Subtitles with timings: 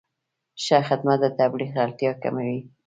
[0.63, 2.59] ښه خدمت د تبلیغ اړتیا کموي.